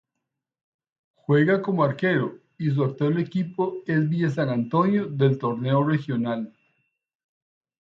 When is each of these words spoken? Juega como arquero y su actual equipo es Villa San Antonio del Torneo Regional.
Juega 1.13 1.61
como 1.61 1.83
arquero 1.83 2.39
y 2.57 2.71
su 2.71 2.83
actual 2.83 3.19
equipo 3.19 3.83
es 3.85 4.09
Villa 4.09 4.31
San 4.31 4.49
Antonio 4.49 5.05
del 5.05 5.37
Torneo 5.37 5.83
Regional. 5.87 6.51